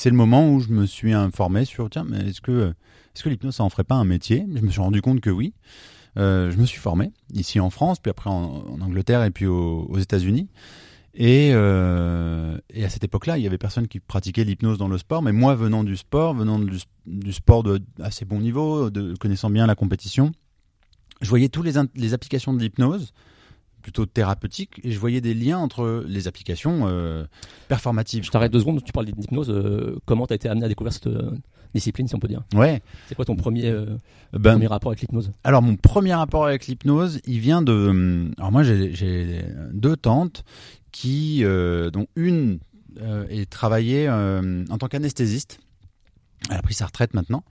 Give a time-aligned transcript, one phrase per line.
[0.00, 2.72] c'est le moment où je me suis informé sur tiens, mais est-ce que,
[3.14, 4.46] est-ce que l'hypnose ça en ferait pas un métier?
[4.54, 5.52] Je me suis rendu compte que oui.
[6.16, 9.98] Euh, je me suis formé ici en France, puis après en, Angleterre et puis aux,
[9.98, 10.48] États-Unis.
[11.14, 14.98] Et, euh, et, à cette époque-là, il y avait personne qui pratiquait l'hypnose dans le
[14.98, 15.20] sport.
[15.20, 18.88] Mais moi, venant du sport, venant du, sport de assez bon niveau,
[19.18, 20.30] connaissant bien la compétition,
[21.20, 23.12] je voyais toutes les applications de l'hypnose
[23.82, 27.24] plutôt thérapeutique et je voyais des liens entre les applications euh,
[27.68, 28.24] performatives.
[28.24, 29.50] Je t'arrête deux secondes, tu parles d'hypnose.
[29.50, 31.30] Euh, comment tu as été amené à découvrir cette euh,
[31.74, 32.42] discipline, si on peut dire?
[32.54, 32.82] Ouais.
[33.08, 33.72] C'est quoi ton premier,
[34.32, 35.32] ben, premier rapport avec l'hypnose?
[35.44, 38.30] Alors, mon premier rapport avec l'hypnose, il vient de.
[38.38, 40.44] Alors, moi, j'ai deux tantes
[40.92, 41.42] qui,
[41.92, 42.58] dont une
[43.30, 45.60] est travaillée en tant qu'anesthésiste.
[46.50, 47.44] Elle a pris sa retraite maintenant.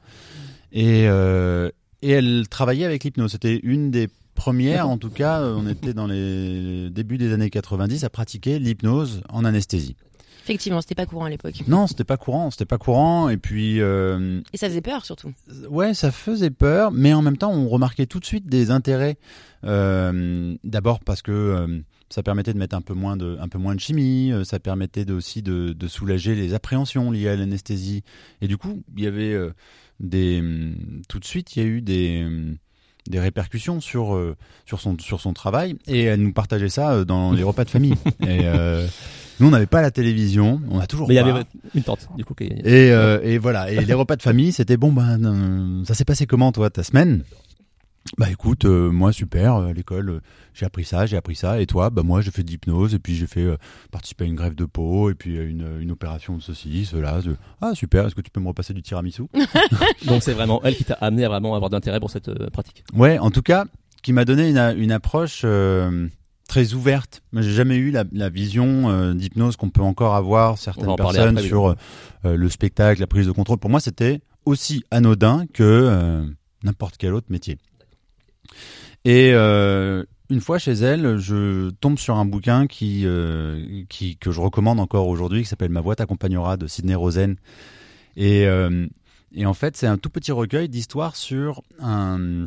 [0.72, 3.32] Et, et elle travaillait avec l'hypnose.
[3.32, 7.50] C'était une des première, en tout cas, euh, on était dans les débuts des années
[7.50, 9.98] 90 à pratiquer l'hypnose en anesthésie.
[10.44, 11.64] Effectivement, c'était pas courant à l'époque.
[11.68, 13.81] Non, c'était pas courant, c'était pas courant, et puis.
[13.81, 15.34] Euh, et ça faisait peur surtout.
[15.70, 19.17] Ouais, ça faisait peur, mais en même temps, on remarquait tout de suite des intérêts.
[19.66, 23.75] Euh, d'abord parce que ça permettait de mettre un peu moins de, un peu moins
[23.75, 28.03] de chimie, ça permettait aussi de, de, soulager les appréhensions liées à l'anesthésie.
[28.40, 29.36] Et du coup, il y avait
[30.00, 30.42] des,
[31.09, 32.25] tout de suite, il y a eu des
[33.09, 37.05] des répercussions sur euh, sur son sur son travail et elle nous partageait ça euh,
[37.05, 37.95] dans les repas de famille.
[38.22, 38.88] et euh,
[39.39, 41.08] nous on n'avait pas la télévision, on a toujours.
[41.08, 41.44] Mais il y avait
[41.75, 42.33] une tante du coup.
[42.33, 42.45] Qui...
[42.45, 46.52] Et et voilà et les repas de famille c'était bon ben ça s'est passé comment
[46.52, 47.23] toi ta semaine?
[48.17, 50.19] Bah écoute, euh, moi super, à l'école euh,
[50.53, 51.89] j'ai appris ça, j'ai appris ça, et toi?
[51.89, 53.58] Bah moi j'ai fait de l'hypnose, et puis j'ai fait euh,
[53.91, 57.19] participer à une grève de peau, et puis une, une opération de ceci, cela.
[57.61, 59.23] Ah super, est-ce que tu peux me repasser du tiramisu?
[60.05, 62.83] Donc c'est vraiment elle qui t'a amené à vraiment avoir d'intérêt pour cette pratique.
[62.94, 63.66] Ouais, en tout cas,
[64.02, 65.45] qui m'a donné une, une approche
[66.47, 67.22] très ouverte.
[67.33, 71.75] Moi j'ai jamais eu la, la vision d'hypnose qu'on peut encore avoir certaines personnes sur
[72.23, 73.58] le spectacle, la prise de contrôle.
[73.58, 76.25] Pour moi c'était aussi anodin que
[76.63, 77.58] n'importe quel autre métier.
[79.06, 84.31] Et euh, une fois chez elle, je tombe sur un bouquin qui, euh, qui que
[84.31, 87.38] je recommande encore aujourd'hui, qui s'appelle Ma voix t'accompagnera de Sidney Rosen.
[88.16, 88.88] Et, euh,
[89.46, 92.46] en fait, c'est un tout petit recueil d'histoires sur un,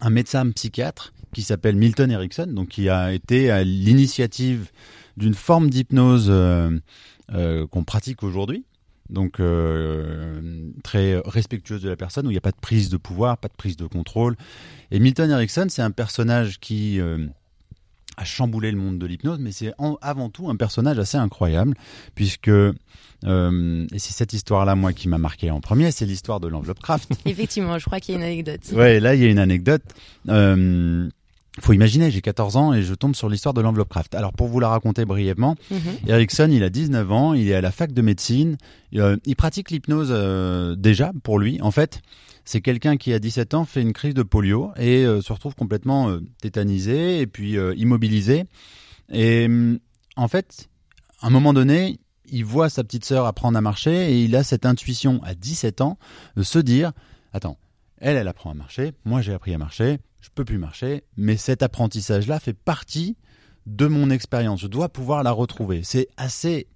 [0.00, 4.70] un médecin psychiatre qui s'appelle Milton Erickson, donc qui a été à l'initiative
[5.16, 6.32] d'une forme d'hypnose
[7.70, 8.64] qu'on pratique aujourd'hui
[9.10, 12.96] donc euh, très respectueuse de la personne, où il n'y a pas de prise de
[12.96, 14.36] pouvoir, pas de prise de contrôle.
[14.90, 17.26] Et Milton Erickson, c'est un personnage qui euh,
[18.16, 21.74] a chamboulé le monde de l'hypnose, mais c'est avant tout un personnage assez incroyable,
[22.14, 22.72] puisque, euh,
[23.92, 27.10] et c'est cette histoire-là, moi, qui m'a marqué en premier, c'est l'histoire de l'enveloppe craft.
[27.26, 28.60] Effectivement, je crois qu'il y a une anecdote.
[28.72, 29.82] Ouais, là, il y a une anecdote.
[31.58, 34.14] Faut imaginer, j'ai 14 ans et je tombe sur l'histoire de l'enveloppe craft.
[34.14, 37.60] Alors pour vous la raconter brièvement, mm Erickson, il a 19 ans, il est à
[37.60, 38.56] la fac de médecine,
[38.94, 41.60] euh, il pratique l'hypnose euh, déjà pour lui.
[41.60, 42.02] En fait,
[42.44, 45.56] c'est quelqu'un qui à 17 ans fait une crise de polio et euh, se retrouve
[45.56, 48.44] complètement tétanisé et puis immobilisé.
[49.12, 49.48] Et
[50.16, 50.68] en fait,
[51.20, 51.98] à un moment donné,
[52.30, 55.80] il voit sa petite sœur apprendre à marcher et il a cette intuition à 17
[55.80, 55.98] ans
[56.36, 56.92] de se dire,
[57.32, 57.58] attends,
[58.00, 61.36] elle, elle apprend à marcher, moi j'ai appris à marcher, je peux plus marcher, mais
[61.36, 63.16] cet apprentissage-là fait partie
[63.66, 64.60] de mon expérience.
[64.60, 65.82] Je dois pouvoir la retrouver.
[65.84, 66.66] C'est assez,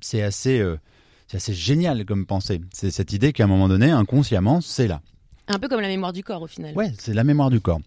[0.00, 0.78] c'est assez, euh,
[1.28, 2.60] c'est assez génial comme pensée.
[2.72, 5.00] C'est cette idée qu'à un moment donné, inconsciemment, c'est là.
[5.48, 6.74] Un peu comme la mémoire du corps au final.
[6.76, 7.80] Ouais, c'est la mémoire du corps.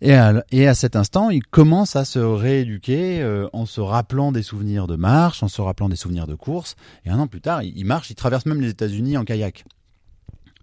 [0.00, 4.32] Et à, et à, cet instant, il commence à se rééduquer euh, en se rappelant
[4.32, 6.76] des souvenirs de marche, en se rappelant des souvenirs de course.
[7.06, 9.64] Et un an plus tard, il, marche, il traverse même les États-Unis en kayak.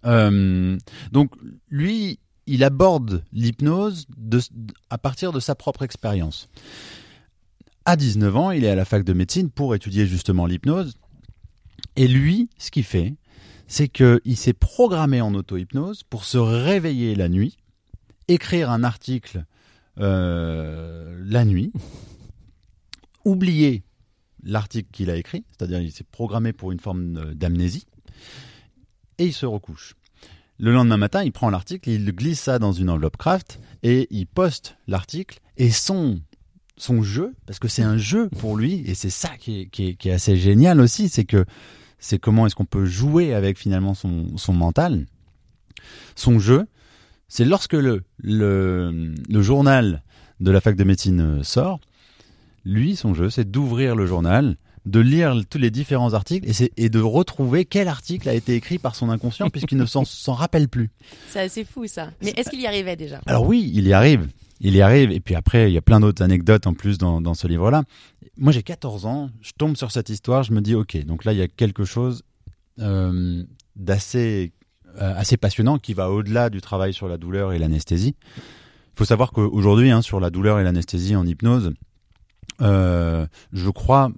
[0.05, 0.77] Euh,
[1.11, 1.31] donc
[1.69, 4.07] lui, il aborde l'hypnose
[4.89, 6.49] à partir de sa propre expérience.
[7.85, 10.95] À 19 ans, il est à la fac de médecine pour étudier justement l'hypnose.
[11.95, 13.15] Et lui, ce qu'il fait,
[13.67, 17.57] c'est qu'il s'est programmé en auto-hypnose pour se réveiller la nuit,
[18.27, 19.45] écrire un article
[19.99, 21.71] euh, la nuit,
[23.25, 23.83] oublier
[24.43, 27.85] l'article qu'il a écrit, c'est-à-dire il s'est programmé pour une forme d'amnésie,
[29.21, 29.95] et il se recouche.
[30.57, 34.25] Le lendemain matin, il prend l'article, il glisse ça dans une enveloppe craft et il
[34.25, 36.19] poste l'article et son
[36.77, 40.35] son jeu, parce que c'est un jeu pour lui, et c'est ça qui est, assez
[40.35, 41.45] génial aussi, c'est que
[41.99, 45.05] c'est comment est-ce qu'on peut jouer avec finalement son, son mental.
[46.15, 46.65] Son jeu,
[47.27, 50.01] c'est lorsque le, le journal
[50.39, 51.79] de la fac de médecine sort,
[52.65, 56.89] lui, son jeu, c'est d'ouvrir le journal, de lire tous les différents articles et, et,
[56.89, 60.89] de retrouver quel article a été écrit par son inconscient puisqu'il ne s'en rappelle plus.
[61.29, 62.11] C'est assez fou ça.
[62.21, 63.21] Mais est-ce qu'il y arrivait déjà?
[63.25, 64.27] Alors oui, il y arrive.
[64.59, 65.11] Il y arrive.
[65.11, 67.83] Et puis après, il y a plein d'autres anecdotes en plus dans, dans ce livre-là.
[68.37, 71.33] Moi, j'ai 14 ans, je tombe sur cette histoire, je me dis, ok, donc là,
[71.33, 72.23] il y a quelque chose
[72.79, 73.43] euh,
[73.75, 74.53] d'assez
[74.99, 78.15] euh, assez passionnant qui va au-delà du travail sur la douleur et l'anesthésie.
[78.37, 81.73] Il faut savoir qu'aujourd'hui, hein, sur la douleur et l'anesthésie en hypnose,
[82.61, 84.11] euh, je crois,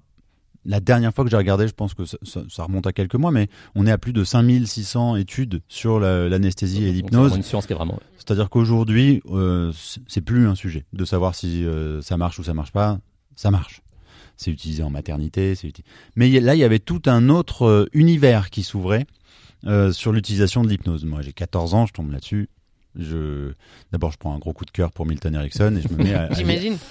[0.65, 3.31] la dernière fois que j'ai regardé, je pense que ça, ça, remonte à quelques mois,
[3.31, 7.31] mais on est à plus de 5600 études sur l'anesthésie et l'hypnose.
[7.31, 7.99] C'est une science qui est vraiment.
[8.17, 9.71] C'est-à-dire qu'aujourd'hui, euh,
[10.07, 12.99] c'est plus un sujet de savoir si euh, ça marche ou ça marche pas.
[13.35, 13.81] Ça marche.
[14.37, 15.55] C'est utilisé en maternité.
[15.55, 15.71] C'est
[16.15, 19.05] Mais là, il y avait tout un autre euh, univers qui s'ouvrait
[19.65, 21.05] euh, sur l'utilisation de l'hypnose.
[21.05, 22.49] Moi, j'ai 14 ans, je tombe là-dessus.
[22.95, 23.53] Je
[23.91, 26.13] d'abord je prends un gros coup de cœur pour Milton Erickson et je me mets
[26.13, 26.29] à,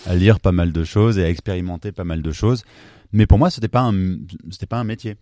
[0.06, 2.64] à, lire, pas mal de choses et à expérimenter pas mal de choses.
[3.12, 4.18] Mais pour moi, c'était pas un
[4.68, 5.16] pas un métier.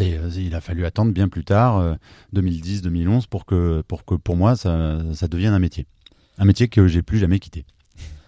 [0.00, 1.96] Euh, il a fallu attendre bien plus tard,
[2.32, 5.86] 2010, euh, 2011 pour que pour que pour moi ça ça devienne un métier,
[6.38, 7.66] un métier que j'ai plus jamais quitté.